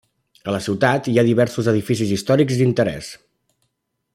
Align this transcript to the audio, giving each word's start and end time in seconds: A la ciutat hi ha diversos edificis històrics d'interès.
A 0.45 0.53
la 0.53 0.61
ciutat 0.67 1.09
hi 1.11 1.13
ha 1.21 1.25
diversos 1.27 1.69
edificis 1.73 2.15
històrics 2.17 2.57
d'interès. 2.63 3.11